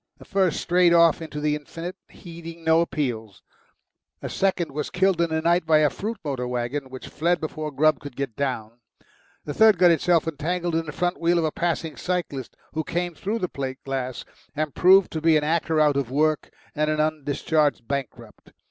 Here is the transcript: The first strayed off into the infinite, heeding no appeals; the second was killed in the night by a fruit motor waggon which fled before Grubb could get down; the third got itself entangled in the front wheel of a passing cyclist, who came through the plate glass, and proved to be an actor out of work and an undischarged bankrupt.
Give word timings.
The 0.17 0.25
first 0.25 0.59
strayed 0.59 0.95
off 0.95 1.21
into 1.21 1.39
the 1.39 1.53
infinite, 1.55 1.95
heeding 2.09 2.63
no 2.63 2.81
appeals; 2.81 3.43
the 4.19 4.29
second 4.29 4.71
was 4.71 4.89
killed 4.89 5.21
in 5.21 5.29
the 5.29 5.43
night 5.43 5.63
by 5.67 5.77
a 5.77 5.91
fruit 5.91 6.17
motor 6.25 6.47
waggon 6.47 6.89
which 6.89 7.07
fled 7.07 7.39
before 7.39 7.69
Grubb 7.69 7.99
could 7.99 8.15
get 8.15 8.35
down; 8.35 8.79
the 9.45 9.53
third 9.53 9.77
got 9.77 9.91
itself 9.91 10.27
entangled 10.27 10.73
in 10.73 10.87
the 10.87 10.91
front 10.91 11.19
wheel 11.19 11.37
of 11.37 11.45
a 11.45 11.51
passing 11.51 11.97
cyclist, 11.97 12.55
who 12.73 12.83
came 12.83 13.13
through 13.13 13.37
the 13.37 13.47
plate 13.47 13.77
glass, 13.85 14.25
and 14.55 14.73
proved 14.73 15.11
to 15.11 15.21
be 15.21 15.37
an 15.37 15.43
actor 15.43 15.79
out 15.79 15.95
of 15.97 16.09
work 16.09 16.49
and 16.73 16.89
an 16.89 16.99
undischarged 16.99 17.87
bankrupt. 17.87 18.53